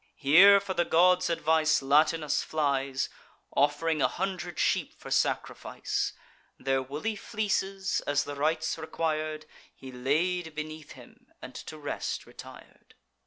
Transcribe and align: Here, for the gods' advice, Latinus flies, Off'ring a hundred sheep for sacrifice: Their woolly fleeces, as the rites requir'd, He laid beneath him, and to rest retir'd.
Here, 0.15 0.59
for 0.59 0.73
the 0.73 0.83
gods' 0.83 1.29
advice, 1.29 1.79
Latinus 1.83 2.41
flies, 2.41 3.07
Off'ring 3.55 4.01
a 4.01 4.07
hundred 4.07 4.57
sheep 4.57 4.99
for 4.99 5.11
sacrifice: 5.11 6.13
Their 6.57 6.81
woolly 6.81 7.15
fleeces, 7.15 7.99
as 8.07 8.23
the 8.23 8.33
rites 8.33 8.79
requir'd, 8.79 9.45
He 9.75 9.91
laid 9.91 10.55
beneath 10.55 10.93
him, 10.93 11.31
and 11.39 11.53
to 11.53 11.77
rest 11.77 12.25
retir'd. 12.25 12.95